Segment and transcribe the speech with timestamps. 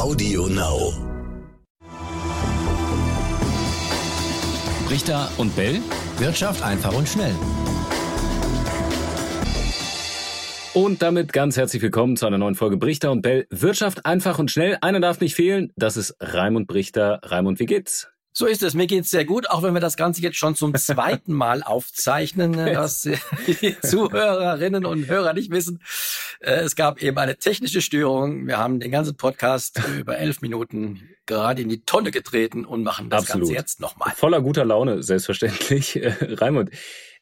[0.00, 0.94] Audio Now.
[4.88, 5.82] Richter und Bell.
[6.16, 7.34] Wirtschaft einfach und schnell.
[10.72, 13.46] Und damit ganz herzlich willkommen zu einer neuen Folge Brichter und Bell.
[13.50, 14.78] Wirtschaft einfach und schnell.
[14.80, 15.70] Einer darf nicht fehlen.
[15.76, 17.20] Das ist Raimund Brichter.
[17.22, 18.08] Raimund, wie geht's?
[18.40, 18.72] So ist es.
[18.72, 22.54] Mir geht's sehr gut, auch wenn wir das Ganze jetzt schon zum zweiten Mal aufzeichnen,
[22.54, 25.82] dass die Zuhörerinnen und Hörer nicht wissen.
[26.40, 28.46] Äh, es gab eben eine technische Störung.
[28.46, 33.10] Wir haben den ganzen Podcast über elf Minuten gerade in die Tonne getreten und machen
[33.10, 33.48] das Absolut.
[33.48, 34.10] Ganze jetzt nochmal.
[34.16, 36.00] Voller guter Laune, selbstverständlich.
[36.22, 36.70] Raimund,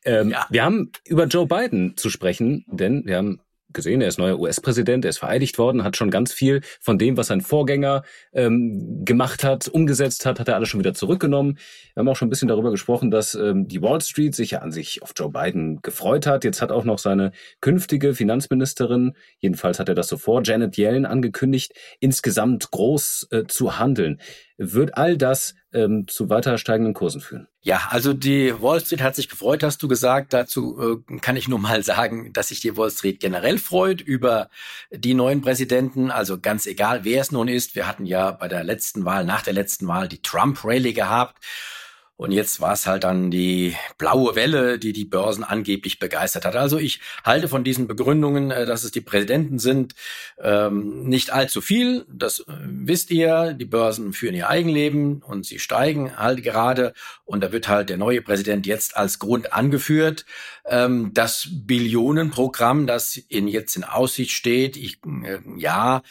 [0.04, 0.46] ähm, ja.
[0.50, 3.40] wir haben über Joe Biden zu sprechen, denn wir haben
[3.72, 7.16] gesehen, er ist neuer US-Präsident, er ist vereidigt worden, hat schon ganz viel von dem,
[7.16, 11.58] was sein Vorgänger ähm, gemacht hat, umgesetzt hat, hat er alles schon wieder zurückgenommen.
[11.94, 14.60] Wir haben auch schon ein bisschen darüber gesprochen, dass ähm, die Wall Street sich ja
[14.60, 16.44] an sich auf Joe Biden gefreut hat.
[16.44, 21.06] Jetzt hat auch noch seine künftige Finanzministerin, jedenfalls hat er das so vor, Janet Yellen
[21.06, 24.20] angekündigt, insgesamt groß äh, zu handeln.
[24.60, 27.46] Wird all das ähm, zu weiter steigenden Kursen führen?
[27.60, 30.32] Ja, also die Wall Street hat sich gefreut, hast du gesagt.
[30.32, 34.50] Dazu äh, kann ich nur mal sagen, dass sich die Wall Street generell freut über
[34.90, 36.10] die neuen Präsidenten.
[36.10, 37.76] Also ganz egal, wer es nun ist.
[37.76, 41.38] Wir hatten ja bei der letzten Wahl, nach der letzten Wahl, die Trump-Rally gehabt.
[42.18, 46.56] Und jetzt war es halt dann die blaue Welle, die die Börsen angeblich begeistert hat.
[46.56, 49.94] Also ich halte von diesen Begründungen, äh, dass es die Präsidenten sind,
[50.42, 52.04] ähm, nicht allzu viel.
[52.10, 53.52] Das äh, wisst ihr.
[53.52, 56.92] Die Börsen führen ihr Eigenleben und sie steigen halt gerade.
[57.24, 60.26] Und da wird halt der neue Präsident jetzt als Grund angeführt.
[60.66, 66.02] Ähm, das Billionenprogramm, das in jetzt in Aussicht steht, ich, äh, ja,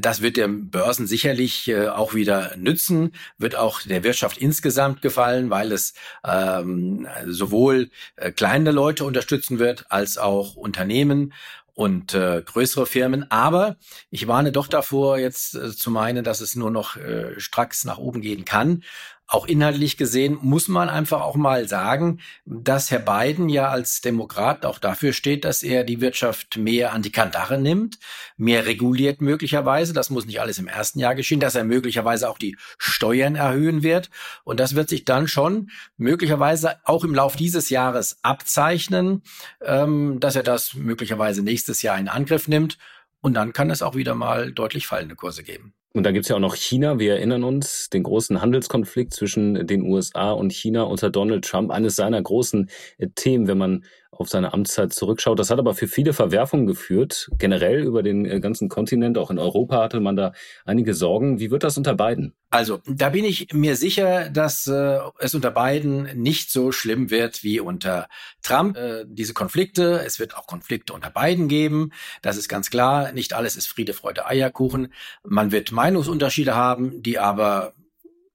[0.00, 5.72] das wird den Börsen sicherlich auch wieder nützen, wird auch der Wirtschaft insgesamt gefallen weil
[5.72, 11.32] es ähm, sowohl äh, kleine Leute unterstützen wird als auch Unternehmen
[11.74, 13.30] und äh, größere Firmen.
[13.30, 13.76] Aber
[14.10, 17.98] ich warne doch davor, jetzt äh, zu meinen, dass es nur noch äh, stracks nach
[17.98, 18.82] oben gehen kann
[19.28, 24.64] auch inhaltlich gesehen muss man einfach auch mal sagen, dass Herr Biden ja als Demokrat
[24.64, 27.98] auch dafür steht, dass er die Wirtschaft mehr an die Kandare nimmt,
[28.38, 29.92] mehr reguliert möglicherweise.
[29.92, 33.82] Das muss nicht alles im ersten Jahr geschehen, dass er möglicherweise auch die Steuern erhöhen
[33.82, 34.08] wird.
[34.44, 39.22] Und das wird sich dann schon möglicherweise auch im Lauf dieses Jahres abzeichnen,
[39.60, 42.78] ähm, dass er das möglicherweise nächstes Jahr in Angriff nimmt.
[43.20, 45.74] Und dann kann es auch wieder mal deutlich fallende Kurse geben.
[45.98, 47.00] Und da gibt's ja auch noch China.
[47.00, 51.96] Wir erinnern uns, den großen Handelskonflikt zwischen den USA und China unter Donald Trump, eines
[51.96, 53.84] seiner großen äh, Themen, wenn man
[54.18, 55.38] auf seine Amtszeit zurückschaut.
[55.38, 57.30] Das hat aber für viele Verwerfungen geführt.
[57.38, 60.32] Generell über den äh, ganzen Kontinent, auch in Europa hatte man da
[60.64, 61.38] einige Sorgen.
[61.38, 62.34] Wie wird das unter Biden?
[62.50, 67.44] Also, da bin ich mir sicher, dass äh, es unter Biden nicht so schlimm wird
[67.44, 68.08] wie unter
[68.42, 68.76] Trump.
[68.76, 71.92] Äh, diese Konflikte, es wird auch Konflikte unter Biden geben.
[72.22, 73.12] Das ist ganz klar.
[73.12, 74.92] Nicht alles ist Friede, Freude, Eierkuchen.
[75.22, 77.74] Man wird Meinungsunterschiede haben, die aber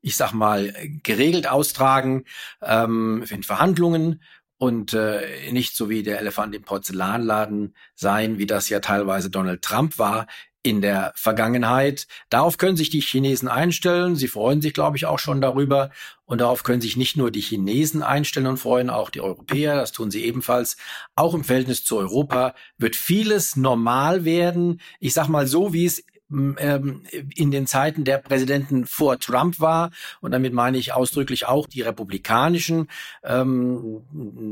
[0.06, 2.26] ich sag mal, geregelt austragen
[2.62, 4.22] ähm, in Verhandlungen
[4.58, 9.62] und äh, nicht so wie der Elefant im Porzellanladen sein, wie das ja teilweise Donald
[9.62, 10.28] Trump war
[10.64, 12.08] in der Vergangenheit.
[12.30, 14.16] Darauf können sich die Chinesen einstellen.
[14.16, 15.92] Sie freuen sich, glaube ich, auch schon darüber.
[16.24, 19.76] Und darauf können sich nicht nur die Chinesen einstellen und freuen, auch die Europäer.
[19.76, 20.78] Das tun sie ebenfalls.
[21.16, 24.80] Auch im Verhältnis zu Europa wird vieles normal werden.
[25.02, 27.04] Ich sag mal so, wie es ähm,
[27.36, 29.92] in den Zeiten der Präsidenten vor Trump war.
[30.22, 32.90] Und damit meine ich ausdrücklich auch die republikanischen.
[33.24, 34.02] Ähm,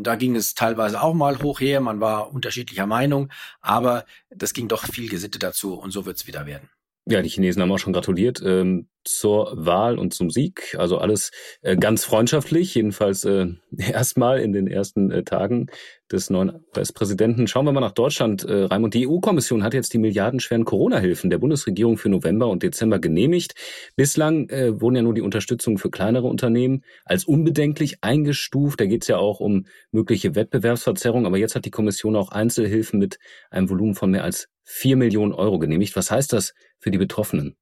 [0.04, 1.82] da ging es teilweise auch mal hoch her.
[1.82, 3.30] Man war unterschiedlicher Meinung.
[3.62, 5.76] Aber das ging doch viel Gesitte dazu.
[5.76, 6.70] Und so wird es wieder werden.
[7.08, 10.76] Ja, die Chinesen haben auch schon gratuliert ähm, zur Wahl und zum Sieg.
[10.78, 11.32] Also alles
[11.64, 15.66] äh, ganz freundschaftlich, jedenfalls äh, erstmal in den ersten äh, Tagen
[16.12, 17.48] des neuen US-Präsidenten.
[17.48, 18.44] Schauen wir mal nach Deutschland.
[18.44, 23.00] Äh, Raimund, die EU-Kommission hat jetzt die milliardenschweren Corona-Hilfen der Bundesregierung für November und Dezember
[23.00, 23.56] genehmigt.
[23.96, 28.80] Bislang äh, wurden ja nur die Unterstützung für kleinere Unternehmen als unbedenklich eingestuft.
[28.80, 31.26] Da geht es ja auch um mögliche Wettbewerbsverzerrung.
[31.26, 33.18] Aber jetzt hat die Kommission auch Einzelhilfen mit
[33.50, 35.96] einem Volumen von mehr als vier Millionen Euro genehmigt.
[35.96, 37.58] Was heißt das für die Betroffenen?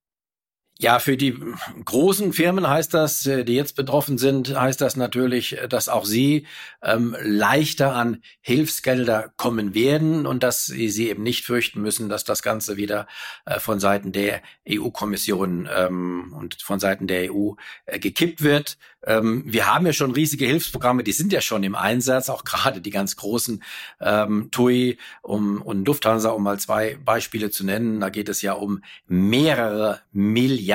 [0.82, 1.38] Ja, für die
[1.84, 6.48] großen Firmen heißt das, äh, die jetzt betroffen sind, heißt das natürlich, dass auch sie
[6.82, 12.24] ähm, leichter an Hilfsgelder kommen werden und dass sie, sie eben nicht fürchten müssen, dass
[12.24, 13.08] das Ganze wieder
[13.44, 17.56] äh, von Seiten der EU-Kommission ähm, und von Seiten der EU
[17.86, 18.78] äh, gekippt wird.
[19.06, 22.80] Ähm, wir haben ja schon riesige Hilfsprogramme, die sind ja schon im Einsatz, auch gerade
[22.80, 23.64] die ganz großen
[24.00, 28.00] ähm, TUI um, und Lufthansa, um mal zwei Beispiele zu nennen.
[28.00, 30.69] Da geht es ja um mehrere Milliarden,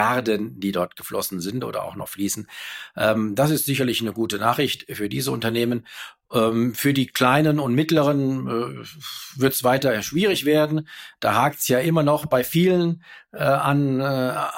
[0.60, 2.48] die dort geflossen sind oder auch noch fließen.
[2.96, 5.86] Ähm, das ist sicherlich eine gute Nachricht für diese Unternehmen.
[6.34, 8.84] Ähm, für die kleinen und mittleren äh,
[9.36, 10.88] wird es weiter schwierig werden.
[11.20, 14.04] Da hakt es ja immer noch bei vielen äh, an, äh,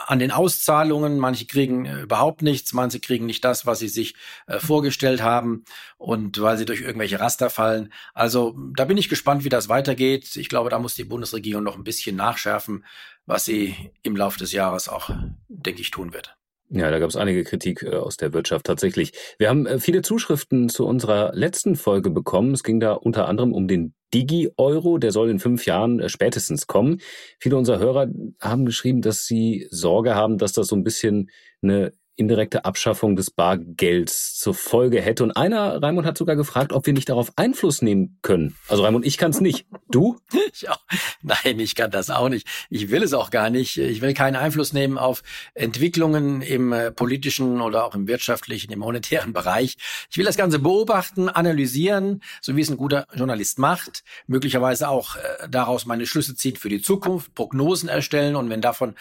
[0.07, 1.19] an den Auszahlungen.
[1.19, 4.15] Manche kriegen äh, überhaupt nichts, manche kriegen nicht das, was sie sich
[4.47, 5.65] äh, vorgestellt haben
[5.99, 7.93] und weil sie durch irgendwelche Raster fallen.
[8.15, 10.35] Also da bin ich gespannt, wie das weitergeht.
[10.37, 12.87] Ich glaube, da muss die Bundesregierung noch ein bisschen nachschärfen,
[13.27, 15.11] was sie im Laufe des Jahres auch,
[15.49, 16.37] denke ich, tun wird.
[16.69, 19.13] Ja, da gab es einige Kritik äh, aus der Wirtschaft tatsächlich.
[19.39, 22.55] Wir haben äh, viele Zuschriften zu unserer letzten Folge bekommen.
[22.55, 26.67] Es ging da unter anderem um den Digi-Euro, der soll in fünf Jahren äh, spätestens
[26.67, 27.01] kommen.
[27.39, 28.09] Viele unserer Hörer
[28.41, 31.31] haben geschrieben, dass sie Sorge haben, dass das so ein bisschen
[31.63, 35.23] eine indirekte Abschaffung des Bargelds zur Folge hätte.
[35.23, 38.57] Und einer, Raimund, hat sogar gefragt, ob wir nicht darauf Einfluss nehmen können.
[38.69, 39.67] Also Raimund, ich kann es nicht.
[39.89, 40.19] Du?
[40.53, 40.81] Ich auch.
[41.21, 42.47] Nein, ich kann das auch nicht.
[42.71, 43.77] Ich will es auch gar nicht.
[43.77, 45.23] Ich will keinen Einfluss nehmen auf
[45.53, 49.77] Entwicklungen im äh, politischen oder auch im wirtschaftlichen, im monetären Bereich.
[50.11, 54.03] Ich will das Ganze beobachten, analysieren, so wie es ein guter Journalist macht.
[54.27, 58.95] Möglicherweise auch äh, daraus meine Schlüsse ziehen für die Zukunft, Prognosen erstellen und wenn davon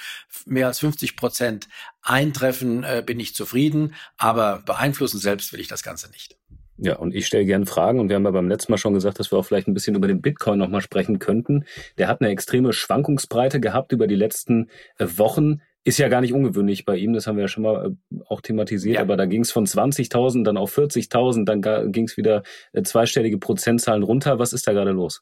[0.45, 1.69] mehr als 50 Prozent
[2.05, 6.37] eintreffen, äh, bin ich zufrieden, aber beeinflussen selbst will ich das Ganze nicht.
[6.77, 9.19] Ja, und ich stelle gerne Fragen und wir haben ja beim letzten Mal schon gesagt,
[9.19, 11.65] dass wir auch vielleicht ein bisschen über den Bitcoin nochmal sprechen könnten.
[11.97, 15.61] Der hat eine extreme Schwankungsbreite gehabt über die letzten äh, Wochen.
[15.85, 18.41] Ist ja gar nicht ungewöhnlich bei ihm, das haben wir ja schon mal äh, auch
[18.41, 19.01] thematisiert, ja.
[19.01, 22.43] aber da ging es von 20.000 dann auf 40.000, dann ging es wieder
[22.73, 24.37] äh, zweistellige Prozentzahlen runter.
[24.37, 25.21] Was ist da gerade los?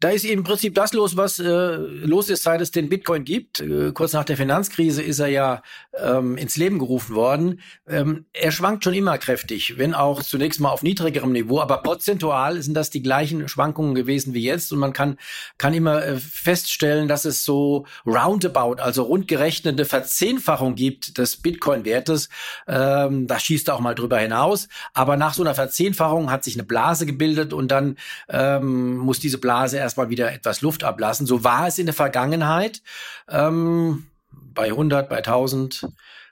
[0.00, 3.58] Da ist im Prinzip das los, was äh, los ist, seit es den Bitcoin gibt.
[3.58, 5.62] Äh, kurz nach der Finanzkrise ist er ja
[6.00, 7.60] ähm, ins Leben gerufen worden.
[7.88, 12.62] Ähm, er schwankt schon immer kräftig, wenn auch zunächst mal auf niedrigerem Niveau, aber prozentual
[12.62, 14.72] sind das die gleichen Schwankungen gewesen wie jetzt.
[14.72, 15.18] Und man kann,
[15.58, 22.28] kann immer äh, feststellen, dass es so roundabout, also rundgerechnete Verzehnfachung gibt des Bitcoin-Wertes.
[22.68, 24.68] Ähm, da schießt er auch mal drüber hinaus.
[24.94, 27.96] Aber nach so einer Verzehnfachung hat sich eine Blase gebildet und dann
[28.28, 31.26] ähm, muss diese Blase erstmal wieder etwas Luft ablassen.
[31.26, 32.82] So war es in der Vergangenheit.
[33.26, 35.88] Ähm, bei 100, bei 1000,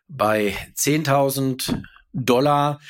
[0.09, 1.83] bei 10.000
[2.13, 2.81] Dollar.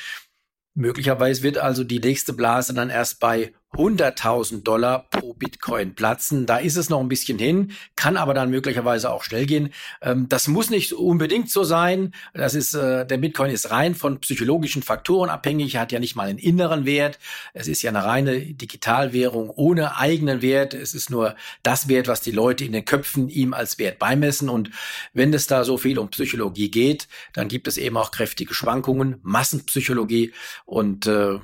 [0.73, 6.45] Möglicherweise wird also die nächste Blase dann erst bei 100.000 Dollar pro Bitcoin platzen.
[6.45, 9.73] Da ist es noch ein bisschen hin, kann aber dann möglicherweise auch schnell gehen.
[10.01, 12.13] Ähm, das muss nicht unbedingt so sein.
[12.33, 15.75] Das ist, äh, der Bitcoin ist rein von psychologischen Faktoren abhängig.
[15.75, 17.19] Er hat ja nicht mal einen inneren Wert.
[17.53, 20.73] Es ist ja eine reine Digitalwährung ohne eigenen Wert.
[20.73, 24.49] Es ist nur das Wert, was die Leute in den Köpfen ihm als Wert beimessen.
[24.49, 24.71] Und
[25.13, 29.19] wenn es da so viel um Psychologie geht, dann gibt es eben auch kräftige Schwankungen,
[29.21, 30.33] Massenpsychologie
[30.65, 31.39] und äh,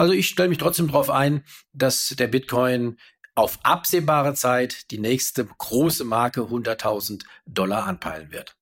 [0.00, 1.44] also ich stelle mich trotzdem darauf ein,
[1.74, 2.96] dass der Bitcoin
[3.34, 8.56] auf absehbare Zeit die nächste große Marke 100.000 Dollar anpeilen wird.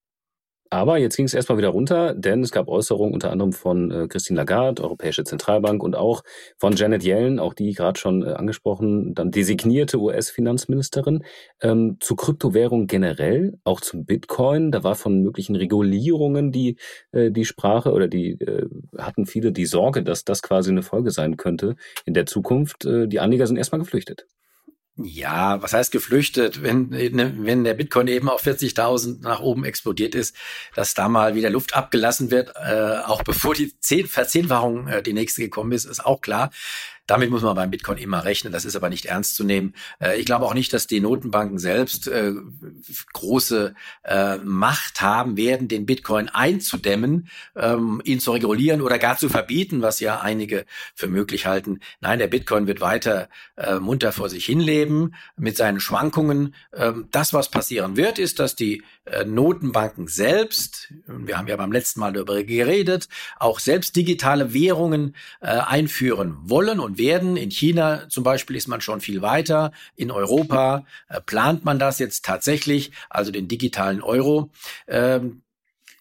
[0.71, 4.09] Aber jetzt ging es erstmal wieder runter, denn es gab Äußerungen unter anderem von äh,
[4.09, 6.23] Christine Lagarde, Europäische Zentralbank und auch
[6.59, 11.25] von Janet Yellen, auch die gerade schon äh, angesprochen, dann designierte US-Finanzministerin,
[11.63, 14.71] ähm, zu Kryptowährungen generell, auch zum Bitcoin.
[14.71, 16.77] Da war von möglichen Regulierungen die,
[17.13, 18.67] äh, die Sprache oder die äh,
[18.99, 22.85] hatten viele die Sorge, dass das quasi eine Folge sein könnte in der Zukunft.
[22.85, 24.27] Äh, die Anleger sind erstmal geflüchtet.
[25.01, 30.35] Ja, was heißt geflüchtet, wenn, wenn der Bitcoin eben auf 40.000 nach oben explodiert ist,
[30.75, 33.73] dass da mal wieder Luft abgelassen wird, äh, auch bevor die
[34.09, 36.51] Verzehnfachung äh, die nächste gekommen ist, ist auch klar.
[37.09, 38.53] Damit muss man beim Bitcoin immer rechnen.
[38.53, 39.75] Das ist aber nicht ernst zu nehmen.
[39.99, 42.35] Äh, ich glaube auch nicht, dass die Notenbanken selbst äh,
[43.15, 43.75] große
[44.05, 49.81] äh, Macht haben werden, den Bitcoin einzudämmen, ähm, ihn zu regulieren oder gar zu verbieten,
[49.81, 51.81] was ja einige für möglich halten.
[52.01, 53.29] Nein, der Bitcoin wird weiter
[53.81, 56.55] munter vor sich hinleben mit seinen Schwankungen.
[56.73, 58.85] Ähm, das, was passieren wird, ist, dass die
[59.27, 66.37] Notenbanken selbst, wir haben ja beim letzten Mal darüber geredet, auch selbst digitale Währungen einführen
[66.43, 67.37] wollen und werden.
[67.37, 69.73] In China zum Beispiel ist man schon viel weiter.
[69.97, 74.51] In Europa äh, plant man das jetzt tatsächlich, also den digitalen Euro.
[74.87, 75.43] Ähm,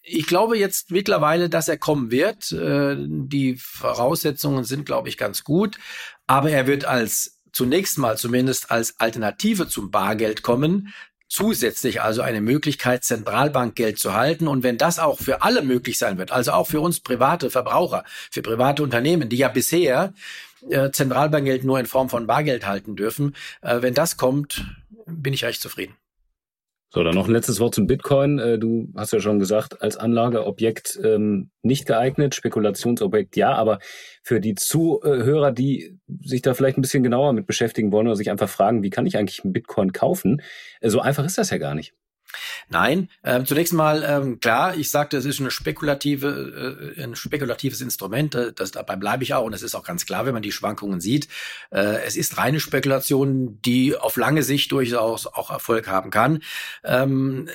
[0.03, 2.51] ich glaube jetzt mittlerweile, dass er kommen wird.
[2.51, 5.77] Äh, die Voraussetzungen sind, glaube ich, ganz gut.
[6.27, 10.93] Aber er wird als zunächst mal zumindest als Alternative zum Bargeld kommen
[11.27, 14.47] zusätzlich also eine Möglichkeit, Zentralbankgeld zu halten.
[14.47, 18.03] Und wenn das auch für alle möglich sein wird, also auch für uns private Verbraucher,
[18.31, 20.13] für private Unternehmen, die ja bisher
[20.69, 23.35] äh, Zentralbankgeld nur in Form von Bargeld halten dürfen.
[23.61, 24.65] Äh, wenn das kommt,
[25.05, 25.95] bin ich recht zufrieden.
[26.89, 28.39] So, dann noch ein letztes Wort zum Bitcoin.
[28.39, 33.79] Äh, du hast ja schon gesagt, als Anlageobjekt ähm, nicht geeignet, Spekulationsobjekt ja, aber
[34.23, 38.31] für die Zuhörer, die sich da vielleicht ein bisschen genauer mit beschäftigen wollen oder sich
[38.31, 40.41] einfach fragen, wie kann ich eigentlich einen Bitcoin kaufen,
[40.79, 41.93] äh, so einfach ist das ja gar nicht.
[42.69, 47.81] Nein, ähm, zunächst mal ähm, klar, ich sagte, es ist eine spekulative, äh, ein spekulatives
[47.81, 50.43] Instrument, äh, das, dabei bleibe ich auch und es ist auch ganz klar, wenn man
[50.43, 51.27] die Schwankungen sieht.
[51.71, 56.43] Äh, es ist reine Spekulation, die auf lange Sicht durchaus auch Erfolg haben kann.
[56.83, 57.49] Ähm,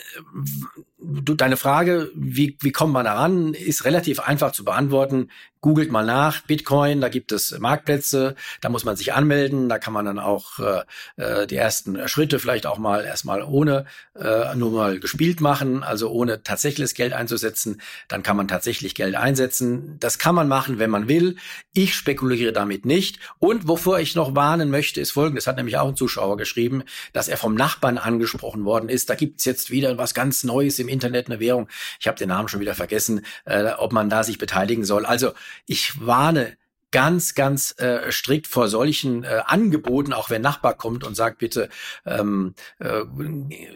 [1.03, 5.29] du, deine Frage, wie, wie kommt man daran, ist relativ einfach zu beantworten.
[5.61, 9.93] Googelt mal nach, Bitcoin, da gibt es Marktplätze, da muss man sich anmelden, da kann
[9.93, 10.83] man dann auch äh,
[11.17, 13.87] äh die ersten Schritte vielleicht auch mal erstmal ohne
[14.19, 19.15] äh, nur mal gespielt machen, also ohne tatsächliches Geld einzusetzen, dann kann man tatsächlich Geld
[19.15, 19.99] einsetzen.
[20.01, 21.37] Das kann man machen, wenn man will.
[21.73, 23.21] Ich spekuliere damit nicht.
[23.39, 26.83] Und wovor ich noch warnen möchte, ist folgendes, hat nämlich auch ein Zuschauer geschrieben,
[27.13, 29.11] dass er vom Nachbarn angesprochen worden ist.
[29.11, 31.69] Da gibt's jetzt wieder was ganz Neues im Internet, eine Währung.
[32.01, 35.07] Ich habe den Namen schon wieder vergessen, äh, ob man da sich beteiligen soll.
[35.07, 35.33] Also
[35.67, 36.57] ich warne
[36.93, 41.69] ganz, ganz äh, strikt vor solchen äh, Angeboten, auch wenn Nachbar kommt und sagt, bitte
[42.07, 43.03] ähm, äh,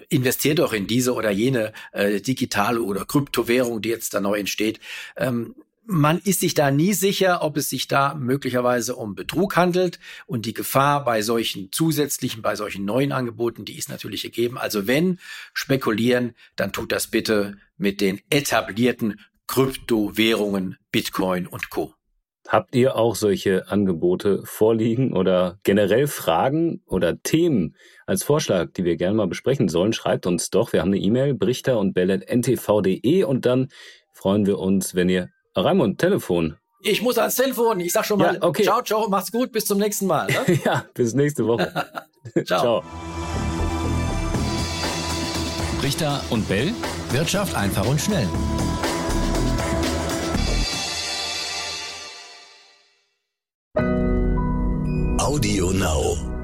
[0.09, 4.79] investiert doch in diese oder jene äh, digitale oder Kryptowährung, die jetzt da neu entsteht.
[5.17, 9.99] Ähm, man ist sich da nie sicher, ob es sich da möglicherweise um Betrug handelt.
[10.27, 14.59] Und die Gefahr bei solchen zusätzlichen, bei solchen neuen Angeboten, die ist natürlich gegeben.
[14.59, 15.19] Also wenn
[15.53, 21.95] spekulieren, dann tut das bitte mit den etablierten Kryptowährungen, Bitcoin und Co.
[22.49, 27.75] Habt ihr auch solche Angebote vorliegen oder generell Fragen oder Themen
[28.07, 29.93] als Vorschlag, die wir gerne mal besprechen sollen?
[29.93, 30.73] Schreibt uns doch.
[30.73, 33.69] Wir haben eine E-Mail, brichter und ntv.de und dann
[34.13, 36.57] freuen wir uns, wenn ihr Raimund, Telefon.
[36.81, 37.81] Ich muss ans Telefon.
[37.81, 38.63] Ich sag schon mal, ja, okay.
[38.63, 40.27] ciao, ciao, macht's gut, bis zum nächsten Mal.
[40.27, 40.61] Ne?
[40.65, 41.73] ja, bis nächste Woche.
[42.45, 42.61] ciao.
[42.61, 42.85] ciao.
[45.83, 46.73] Richter und Bell.
[47.11, 48.29] Wirtschaft einfach und schnell.
[55.19, 56.36] Audio Now.